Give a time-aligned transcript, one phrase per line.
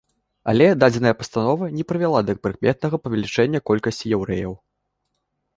[0.53, 4.53] Але дадзеная пастанова не прывяла да прыкметнага павелічэння колькасці яўрэяў.